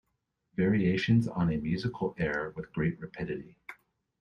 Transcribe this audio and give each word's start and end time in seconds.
Variations 0.55 1.27
on 1.27 1.51
a 1.51 1.57
musical 1.57 2.15
air 2.17 2.53
With 2.55 2.73
great 2.73 2.99
rapidity. 2.99 3.55